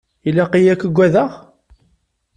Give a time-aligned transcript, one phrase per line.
[0.27, 1.31] Ilaq-iyi ad k-agadeɣ?